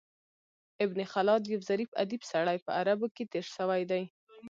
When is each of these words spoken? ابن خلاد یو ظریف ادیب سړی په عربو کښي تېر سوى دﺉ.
ابن 0.85 0.99
خلاد 1.13 1.41
یو 1.53 1.59
ظریف 1.69 1.91
ادیب 2.03 2.21
سړی 2.31 2.57
په 2.65 2.71
عربو 2.79 3.07
کښي 3.15 3.25
تېر 3.33 3.45
سوى 3.55 3.81
دﺉ. 3.91 4.05